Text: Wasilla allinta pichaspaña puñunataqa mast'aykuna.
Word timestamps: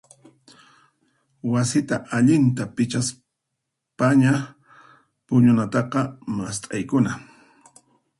Wasilla 1.51 1.97
allinta 2.17 2.63
pichaspaña 2.75 4.33
puñunataqa 5.27 5.99
mast'aykuna. 6.35 7.11